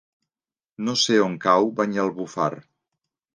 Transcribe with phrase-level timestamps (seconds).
[0.87, 2.49] No sé on cau Banyalbufar.